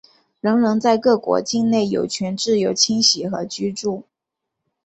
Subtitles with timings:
[0.39, 4.03] 人人在各国境内有权自由迁徙和居住。